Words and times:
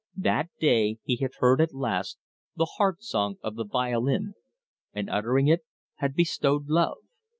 That 0.17 0.49
day 0.59 0.97
he 1.03 1.17
had 1.17 1.33
heard 1.37 1.61
at 1.61 1.75
last 1.75 2.17
the 2.55 2.65
Heart 2.65 3.03
Song 3.03 3.35
of 3.43 3.53
the 3.55 3.63
Violin, 3.65 4.33
and 4.93 5.07
uttering 5.11 5.47
it, 5.47 5.61
had 5.97 6.15
bestowed 6.15 6.65
love. 6.69 6.97